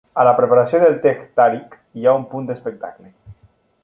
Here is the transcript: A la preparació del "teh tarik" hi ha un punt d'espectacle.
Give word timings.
A 0.21 0.23
la 0.27 0.31
preparació 0.37 0.79
del 0.83 0.95
"teh 1.03 1.19
tarik" 1.41 1.77
hi 1.99 2.07
ha 2.11 2.17
un 2.23 2.27
punt 2.35 2.49
d'espectacle. 2.51 3.13